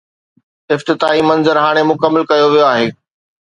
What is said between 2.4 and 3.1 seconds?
ويو آهي.